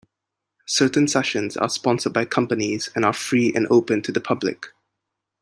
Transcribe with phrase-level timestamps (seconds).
[0.65, 4.65] Certain sessions are sponsored by companies and are free and open to the public.